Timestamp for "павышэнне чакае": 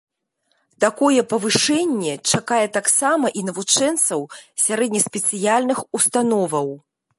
1.33-2.63